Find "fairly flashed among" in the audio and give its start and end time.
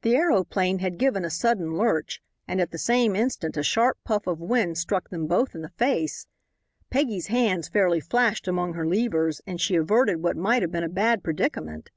7.68-8.72